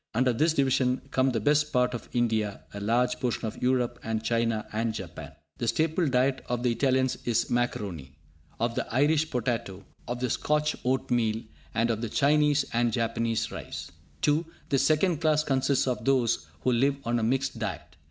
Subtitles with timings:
[0.15, 4.23] Under this division come the best part of India, a large portion of Europe, and
[4.23, 5.33] China and Japan.
[5.59, 8.17] The staple diet of the Italians is macaroni,
[8.59, 11.43] of the Irish potato, of the Scotch oatmeal,
[11.75, 13.91] and of the Chinese and Japanese rice.
[14.23, 17.95] (2) The second class consists of those who live on a mixed diet.